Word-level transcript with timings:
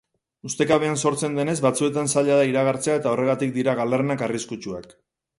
Ustekabean 0.49 0.95
sortzen 1.09 1.35
denez, 1.39 1.53
batzuetan 1.65 2.09
zaila 2.13 2.37
da 2.39 2.47
iragartzea 2.51 2.95
eta 3.01 3.11
horregatik 3.11 3.53
dira 3.59 3.75
galernak 3.81 4.25
arriskutsuak. 4.29 4.89